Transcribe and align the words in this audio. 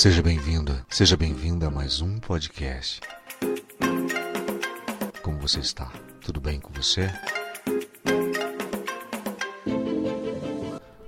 Seja 0.00 0.22
bem-vindo, 0.22 0.80
seja 0.88 1.14
bem-vinda 1.14 1.66
a 1.66 1.70
mais 1.70 2.00
um 2.00 2.18
podcast. 2.18 3.00
Como 5.22 5.38
você 5.38 5.60
está? 5.60 5.92
Tudo 6.24 6.40
bem 6.40 6.58
com 6.58 6.72
você? 6.72 7.12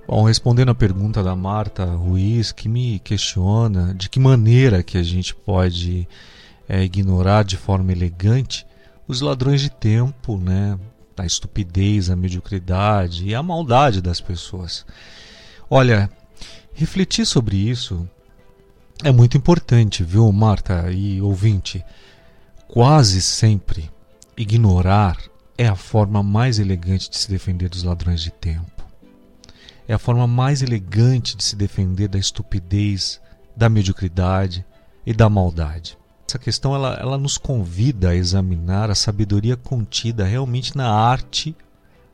Bom, 0.05 0.25
respondendo 0.25 0.69
a 0.69 0.75
pergunta 0.75 1.23
da 1.23 1.35
Marta 1.35 1.85
Ruiz, 1.85 2.51
que 2.51 2.69
me 2.69 2.99
questiona 2.99 3.95
de 3.95 4.07
que 4.11 4.19
maneira 4.19 4.83
que 4.83 4.99
a 4.99 5.01
gente 5.01 5.33
pode 5.33 6.07
é, 6.69 6.83
ignorar 6.83 7.43
de 7.43 7.57
forma 7.57 7.91
elegante 7.91 8.63
os 9.07 9.21
ladrões 9.21 9.59
de 9.59 9.71
tempo, 9.71 10.37
né? 10.37 10.77
A 11.17 11.25
estupidez, 11.25 12.11
a 12.11 12.15
mediocridade 12.15 13.25
e 13.27 13.33
a 13.33 13.41
maldade 13.41 14.03
das 14.03 14.21
pessoas. 14.21 14.85
Olha, 15.67 16.11
refletir 16.75 17.25
sobre 17.25 17.57
isso 17.57 18.07
é 19.01 19.11
muito 19.11 19.35
importante, 19.35 20.03
viu, 20.03 20.31
Marta 20.31 20.91
e 20.91 21.21
ouvinte? 21.21 21.83
Quase 22.67 23.21
sempre 23.21 23.89
ignorar 24.37 25.17
é 25.57 25.67
a 25.67 25.75
forma 25.75 26.21
mais 26.23 26.59
elegante 26.59 27.09
de 27.09 27.17
se 27.17 27.29
defender 27.29 27.69
dos 27.69 27.83
ladrões 27.83 28.21
de 28.21 28.31
tempo. 28.31 28.83
É 29.87 29.93
a 29.93 29.99
forma 29.99 30.25
mais 30.25 30.61
elegante 30.61 31.35
de 31.35 31.43
se 31.43 31.55
defender 31.55 32.07
da 32.07 32.17
estupidez, 32.17 33.19
da 33.55 33.67
mediocridade 33.67 34.65
e 35.05 35.13
da 35.13 35.29
maldade. 35.29 35.97
Essa 36.27 36.39
questão 36.39 36.73
ela, 36.73 36.93
ela 36.95 37.17
nos 37.17 37.37
convida 37.37 38.09
a 38.09 38.15
examinar 38.15 38.89
a 38.89 38.95
sabedoria 38.95 39.57
contida 39.57 40.23
realmente 40.23 40.77
na 40.77 40.89
arte 40.89 41.55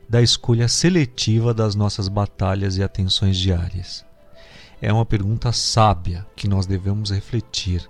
da 0.08 0.20
escolha 0.20 0.66
seletiva 0.66 1.54
das 1.54 1.74
nossas 1.76 2.08
batalhas 2.08 2.76
e 2.76 2.82
atenções 2.82 3.38
diárias 3.38 4.04
é 4.80 4.92
uma 4.92 5.04
pergunta 5.04 5.52
sábia 5.52 6.26
que 6.34 6.48
nós 6.48 6.66
devemos 6.66 7.10
refletir. 7.10 7.88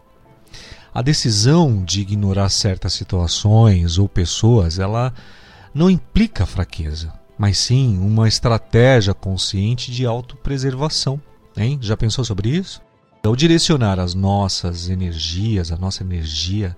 A 0.93 1.03
decisão 1.03 1.85
de 1.85 2.01
ignorar 2.01 2.49
certas 2.49 2.93
situações 2.93 3.97
ou 3.97 4.09
pessoas, 4.09 4.79
ela 4.79 5.15
não 5.73 5.89
implica 5.89 6.45
fraqueza, 6.45 7.13
mas 7.39 7.59
sim 7.59 7.99
uma 7.99 8.27
estratégia 8.27 9.15
consciente 9.15 9.93
de 9.93 10.05
autopreservação. 10.05 11.21
Hein? 11.57 11.79
Já 11.81 11.97
pensou 11.97 12.25
sobre 12.25 12.49
isso? 12.49 12.83
Ao 13.23 13.37
direcionar 13.37 14.01
as 14.01 14.15
nossas 14.15 14.89
energias, 14.89 15.71
a 15.71 15.77
nossa 15.77 16.03
energia, 16.03 16.77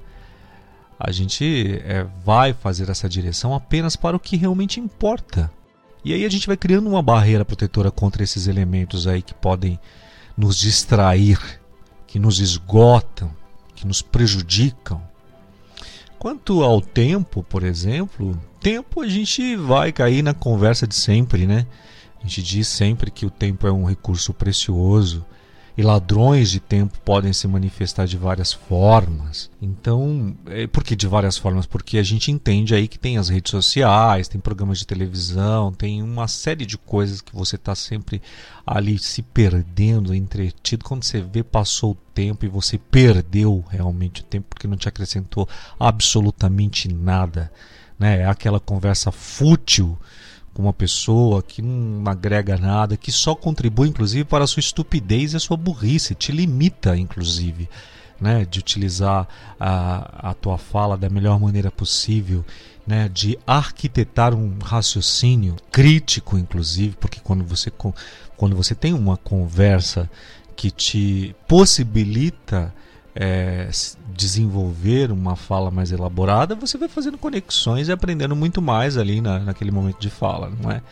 a 0.99 1.11
gente 1.11 1.81
é, 1.85 2.07
vai 2.25 2.53
fazer 2.53 2.91
essa 2.91 3.09
direção 3.09 3.55
apenas 3.55 3.97
para 3.97 4.17
o 4.17 4.21
que 4.21 4.37
realmente 4.37 4.79
importa. 4.79 5.51
E 6.05 6.13
aí 6.13 6.25
a 6.25 6.29
gente 6.29 6.47
vai 6.47 6.57
criando 6.57 6.89
uma 6.89 7.03
barreira 7.03 7.45
protetora 7.45 7.91
contra 7.91 8.23
esses 8.23 8.47
elementos 8.47 9.07
aí 9.07 9.23
que 9.23 9.35
podem 9.35 9.79
nos 10.37 10.57
distrair, 10.57 11.39
que 12.07 12.19
nos 12.19 12.41
esgotam, 12.41 13.31
que 13.75 13.87
nos 13.87 14.03
prejudicam. 14.03 15.03
Quanto 16.19 16.63
ao 16.63 16.81
tempo, 16.81 17.43
por 17.43 17.63
exemplo, 17.63 18.39
tempo 18.61 19.01
a 19.01 19.09
gente 19.09 19.57
vai 19.57 19.93
cair 19.93 20.23
na 20.23 20.33
conversa 20.33 20.87
de 20.87 20.95
sempre, 20.95 21.47
né? 21.47 21.67
A 22.19 22.23
gente 22.27 22.43
diz 22.43 22.69
sempre 22.69 23.11
que 23.11 23.27
o 23.27 23.31
tempo 23.31 23.67
é 23.67 23.73
um 23.73 23.85
recurso 23.85 24.33
precioso 24.33 25.25
e 25.77 25.83
ladrões 25.83 26.51
de 26.51 26.61
tempo 26.61 26.99
podem 27.01 27.33
se 27.33 27.49
manifestar 27.49 28.07
de 28.07 28.17
várias 28.17 28.53
formas. 28.53 29.51
Então, 29.61 30.37
é, 30.47 30.67
por 30.67 30.85
que 30.85 30.95
de 30.95 31.07
várias 31.07 31.39
formas? 31.39 31.65
Porque 31.65 31.97
a 31.97 32.03
gente 32.03 32.31
entende 32.31 32.75
aí 32.75 32.87
que 32.87 32.99
tem 32.99 33.17
as 33.17 33.29
redes 33.31 33.51
sociais, 33.51 34.29
tem 34.29 34.41
programas 34.41 34.79
de 34.79 34.87
televisão, 34.87 35.73
tem 35.73 36.03
uma 36.03 36.29
série 36.29 36.67
de 36.67 36.77
coisas 36.77 37.23
que 37.23 37.35
você 37.35 37.57
está 37.57 37.75
sempre 37.75 38.21
ali 38.67 38.99
se 38.99 39.23
perdendo, 39.23 40.15
entretido. 40.15 40.85
Quando 40.85 41.05
você 41.05 41.23
vê, 41.23 41.43
passou 41.43 41.93
o 41.93 41.99
tempo 42.15 42.45
e 42.45 42.49
você 42.49 42.77
perdeu 42.77 43.65
realmente 43.71 44.21
o 44.21 44.25
tempo 44.25 44.49
porque 44.51 44.69
não 44.69 44.77
te 44.77 44.89
acrescentou 44.89 45.49
absolutamente 45.81 46.93
nada. 46.93 47.51
Né? 47.99 48.21
É 48.21 48.27
aquela 48.27 48.61
conversa 48.61 49.11
fútil 49.11 49.99
com 50.55 50.63
uma 50.63 50.73
pessoa 50.73 51.43
que 51.43 51.63
não 51.63 52.11
agrega 52.11 52.57
nada, 52.57 52.97
que 52.97 53.11
só 53.11 53.35
contribui 53.35 53.89
inclusive 53.89 54.25
para 54.25 54.45
a 54.45 54.47
sua 54.47 54.61
estupidez 54.61 55.33
e 55.33 55.37
a 55.37 55.41
sua 55.41 55.57
burrice, 55.57 56.15
te 56.15 56.33
limita 56.33 56.97
inclusive. 56.97 57.69
Né, 58.21 58.47
de 58.49 58.61
utilizar 58.61 59.27
a, 59.59 60.31
a 60.31 60.35
tua 60.35 60.57
fala 60.57 60.97
da 60.97 61.11
melhor 61.11 61.41
maneira 61.41 61.73
possível, 61.73 62.45
né, 62.87 63.09
de 63.09 63.37
arquitetar 63.45 64.33
um 64.33 64.59
raciocínio 64.63 65.57
crítico, 65.73 66.39
inclusive, 66.39 66.95
porque 67.01 67.19
quando 67.19 67.43
você, 67.43 67.69
quando 68.37 68.55
você 68.55 68.77
tem 68.77 68.93
uma 68.93 69.17
conversa 69.17 70.09
que 70.55 70.71
te 70.71 71.35
possibilita 71.49 72.73
é, 73.15 73.69
desenvolver 74.15 75.11
uma 75.11 75.37
fala 75.37 75.71
mais 75.71 75.93
elaborada, 75.93 76.55
você 76.55 76.79
vai 76.79 76.89
fazendo 76.89 77.19
conexões 77.19 77.89
e 77.89 77.93
aprendendo 77.93 78.35
muito 78.35 78.63
mais 78.63 78.97
ali 78.97 79.21
na, 79.21 79.39
naquele 79.39 79.71
momento 79.71 79.99
de 79.99 80.11
fala, 80.11 80.51
não 80.61 80.71
é? 80.71 80.83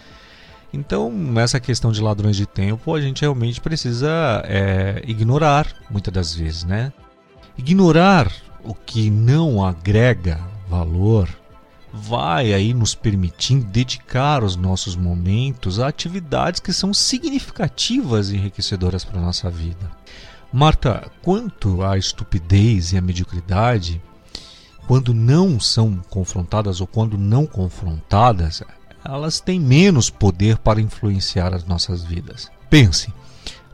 Então, 0.73 1.11
nessa 1.11 1.59
questão 1.59 1.91
de 1.91 2.01
ladrões 2.01 2.37
de 2.37 2.47
tempo, 2.47 2.95
a 2.95 3.01
gente 3.01 3.23
realmente 3.23 3.61
precisa 3.61 4.43
é, 4.45 5.03
ignorar 5.07 5.67
muitas 5.91 6.15
das 6.15 6.35
vezes, 6.35 6.65
né? 6.65 6.93
Ignorar 7.59 8.31
o 8.63 8.75
que 8.75 9.11
não 9.11 9.65
agrega 9.65 10.39
valor 10.69 11.29
vai 11.93 12.53
aí 12.55 12.73
nos 12.73 12.95
permitindo 12.95 13.65
dedicar 13.65 14.45
os 14.45 14.55
nossos 14.55 14.95
momentos 14.95 15.81
a 15.81 15.89
atividades 15.89 16.61
que 16.61 16.73
são 16.73 16.95
significativas 16.95 18.31
e 18.31 18.37
enriquecedoras 18.37 19.05
para 19.05 19.19
a 19.19 19.23
nossa 19.23 19.51
vida. 19.51 19.91
Marta, 20.53 21.09
quanto 21.23 21.81
à 21.83 21.97
estupidez 21.97 22.93
e 22.93 22.97
à 22.97 23.01
mediocridade, 23.01 24.03
quando 24.85 25.15
não 25.15 25.61
são 25.61 26.03
confrontadas 26.11 26.81
ou 26.81 26.89
quando 26.89 27.17
não 27.17 27.47
confrontadas, 27.47 28.61
elas 29.05 29.39
têm 29.39 29.61
menos 29.61 30.11
poder 30.11 30.59
para 30.59 30.81
influenciar 30.81 31.55
as 31.55 31.65
nossas 31.65 32.03
vidas. 32.03 32.51
Pense, 32.69 33.13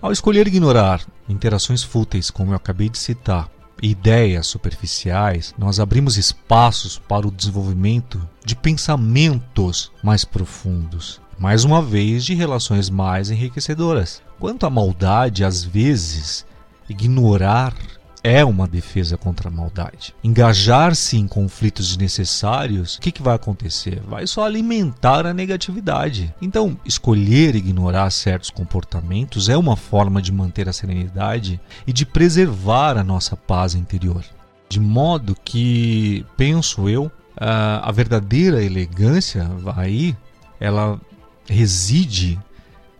ao 0.02 0.12
escolher 0.12 0.46
ignorar 0.46 1.00
interações 1.26 1.82
fúteis, 1.82 2.30
como 2.30 2.52
eu 2.52 2.56
acabei 2.56 2.90
de 2.90 2.98
citar, 2.98 3.48
ideias 3.82 4.46
superficiais, 4.46 5.54
nós 5.56 5.80
abrimos 5.80 6.18
espaços 6.18 6.98
para 6.98 7.26
o 7.26 7.30
desenvolvimento 7.30 8.20
de 8.44 8.54
pensamentos 8.54 9.90
mais 10.02 10.26
profundos, 10.26 11.22
mais 11.38 11.64
uma 11.64 11.80
vez 11.80 12.22
de 12.22 12.34
relações 12.34 12.90
mais 12.90 13.30
enriquecedoras. 13.30 14.22
Quanto 14.38 14.66
à 14.66 14.70
maldade, 14.70 15.42
às 15.42 15.64
vezes 15.64 16.44
Ignorar 16.88 17.74
é 18.22 18.44
uma 18.44 18.66
defesa 18.66 19.16
contra 19.16 19.48
a 19.48 19.52
maldade. 19.52 20.12
Engajar-se 20.22 21.16
em 21.16 21.28
conflitos 21.28 21.88
desnecessários, 21.88 22.96
o 22.96 23.00
que, 23.00 23.12
que 23.12 23.22
vai 23.22 23.36
acontecer? 23.36 24.00
Vai 24.00 24.26
só 24.26 24.44
alimentar 24.44 25.24
a 25.26 25.32
negatividade. 25.32 26.34
Então, 26.42 26.76
escolher 26.84 27.54
ignorar 27.54 28.10
certos 28.10 28.50
comportamentos 28.50 29.48
é 29.48 29.56
uma 29.56 29.76
forma 29.76 30.20
de 30.20 30.32
manter 30.32 30.68
a 30.68 30.72
serenidade 30.72 31.60
e 31.86 31.92
de 31.92 32.04
preservar 32.04 32.96
a 32.96 33.04
nossa 33.04 33.36
paz 33.36 33.76
interior. 33.76 34.24
De 34.68 34.80
modo 34.80 35.36
que, 35.44 36.26
penso 36.36 36.88
eu, 36.88 37.08
a 37.36 37.92
verdadeira 37.92 38.60
elegância 38.60 39.48
aí, 39.76 40.16
ela 40.58 41.00
reside 41.48 42.40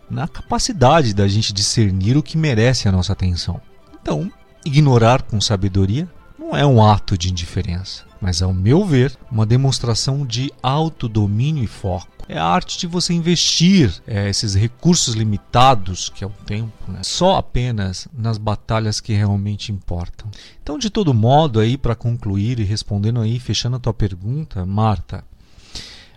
na 0.09 0.25
capacidade 0.25 1.13
da 1.13 1.27
gente 1.27 1.51
discernir 1.51 2.15
o 2.15 2.23
que 2.23 2.37
merece 2.37 2.87
a 2.87 2.93
nossa 2.93 3.11
atenção. 3.11 3.59
Então, 4.07 4.31
ignorar 4.63 5.21
com 5.23 5.41
sabedoria 5.41 6.07
não 6.39 6.55
é 6.55 6.65
um 6.65 6.81
ato 6.81 7.17
de 7.17 7.29
indiferença, 7.29 8.05
mas, 8.21 8.41
ao 8.41 8.53
meu 8.53 8.85
ver, 8.85 9.13
uma 9.29 9.45
demonstração 9.45 10.25
de 10.25 10.49
autodomínio 10.63 11.61
e 11.61 11.67
foco. 11.67 12.07
É 12.25 12.37
a 12.37 12.45
arte 12.45 12.79
de 12.79 12.87
você 12.87 13.13
investir 13.13 13.93
é, 14.07 14.29
esses 14.29 14.55
recursos 14.55 15.13
limitados, 15.13 16.07
que 16.07 16.23
é 16.23 16.27
o 16.27 16.31
tempo, 16.45 16.89
né, 16.89 16.99
só 17.03 17.35
apenas 17.35 18.07
nas 18.17 18.37
batalhas 18.37 19.01
que 19.01 19.11
realmente 19.11 19.73
importam. 19.73 20.31
Então, 20.63 20.79
de 20.79 20.89
todo 20.89 21.13
modo, 21.13 21.59
aí 21.59 21.77
para 21.77 21.93
concluir 21.93 22.61
e 22.61 22.63
respondendo 22.63 23.19
aí, 23.19 23.41
fechando 23.41 23.75
a 23.75 23.79
tua 23.79 23.93
pergunta, 23.93 24.65
Marta, 24.65 25.21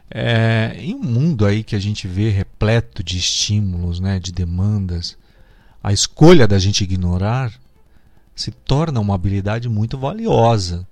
é, 0.08 0.76
em 0.78 0.94
um 0.94 1.02
mundo 1.02 1.44
aí 1.44 1.64
que 1.64 1.75
a 1.75 1.81
gente 1.81 2.06
vê 2.06 2.31
repleto 2.31 3.02
de 3.02 3.19
estímulos, 3.19 3.98
né, 3.98 4.20
de 4.20 4.31
demandas, 4.31 5.19
a 5.82 5.93
escolha 5.93 6.46
da 6.46 6.58
gente 6.60 6.84
ignorar 6.84 7.52
se 8.35 8.50
torna 8.50 9.00
uma 9.00 9.15
habilidade 9.15 9.69
muito 9.69 9.99
valiosa. 9.99 10.87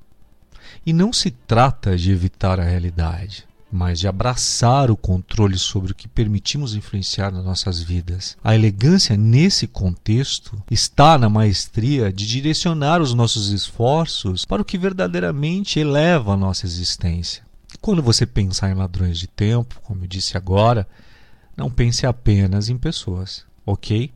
E 0.84 0.92
não 0.92 1.12
se 1.12 1.30
trata 1.30 1.96
de 1.96 2.10
evitar 2.10 2.60
a 2.60 2.64
realidade, 2.64 3.46
mas 3.70 3.98
de 4.00 4.08
abraçar 4.08 4.90
o 4.90 4.96
controle 4.96 5.58
sobre 5.58 5.92
o 5.92 5.94
que 5.94 6.08
permitimos 6.08 6.74
influenciar 6.74 7.30
nas 7.30 7.44
nossas 7.44 7.80
vidas. 7.80 8.36
A 8.42 8.54
elegância 8.54 9.16
nesse 9.16 9.66
contexto 9.66 10.62
está 10.70 11.18
na 11.18 11.28
maestria 11.28 12.12
de 12.12 12.26
direcionar 12.26 13.00
os 13.00 13.14
nossos 13.14 13.50
esforços 13.50 14.44
para 14.44 14.62
o 14.62 14.64
que 14.64 14.78
verdadeiramente 14.78 15.78
eleva 15.78 16.34
a 16.34 16.36
nossa 16.36 16.66
existência. 16.66 17.42
Quando 17.80 18.02
você 18.02 18.26
pensar 18.26 18.70
em 18.70 18.74
ladrões 18.74 19.18
de 19.18 19.26
tempo, 19.26 19.80
como 19.82 20.04
eu 20.04 20.08
disse 20.08 20.36
agora, 20.36 20.86
não 21.56 21.70
pense 21.70 22.06
apenas 22.06 22.68
em 22.68 22.78
pessoas, 22.78 23.44
ok? 23.66 24.10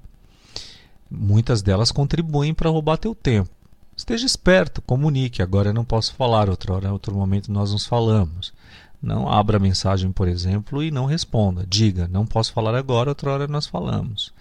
Muitas 1.15 1.61
delas 1.61 1.93
contribuem 1.93 2.55
para 2.55 2.71
roubar 2.71 2.97
teu 2.97 3.15
tempo. 3.15 3.51
Esteja 3.95 4.25
esperto, 4.25 4.81
comunique. 4.81 5.43
Agora 5.43 5.69
eu 5.69 5.75
não 5.75 5.85
posso 5.85 6.15
falar, 6.15 6.49
outra 6.49 6.73
hora, 6.73 6.93
outro 6.93 7.15
momento 7.15 7.53
nós 7.53 7.73
nos 7.73 7.87
falamos. 7.87 8.53
Não 9.01 9.29
abra 9.29 9.59
a 9.59 9.61
mensagem, 9.61 10.11
por 10.11 10.27
exemplo, 10.27 10.83
e 10.83 10.91
não 10.91 11.05
responda. 11.05 11.67
Diga, 11.69 12.09
não 12.09 12.25
posso 12.25 12.53
falar 12.53 12.75
agora, 12.75 13.11
outra 13.11 13.33
hora 13.33 13.49
nós 13.49 13.67
falamos. 13.67 14.33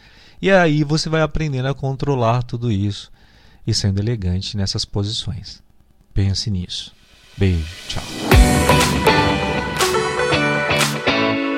E 0.42 0.50
aí 0.50 0.84
você 0.84 1.10
vai 1.10 1.22
aprendendo 1.22 1.68
a 1.68 1.74
controlar 1.74 2.44
tudo 2.44 2.72
isso 2.72 3.12
e 3.68 3.74
sendo 3.74 4.00
elegante 4.00 4.56
nessas 4.56 4.86
posições. 4.86 5.62
Pense 6.14 6.50
nisso. 6.50 6.94
Beijo, 7.38 7.68
tchau. 7.88 8.04